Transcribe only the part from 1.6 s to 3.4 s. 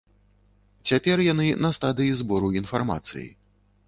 на стадыі збору інфармацыі.